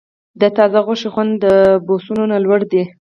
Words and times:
د 0.41 0.43
تازه 0.57 0.79
غوښې 0.85 1.09
خوند 1.13 1.31
د 1.43 1.45
بوسو 1.85 2.13
نه 2.31 2.37
لوړ 2.45 2.61
دی. 2.71 2.83